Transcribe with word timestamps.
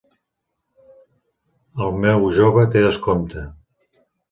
El 1.87 1.93
meu 2.07 2.27
jove 2.39 2.65
té 2.75 2.85
descompte. 2.89 3.47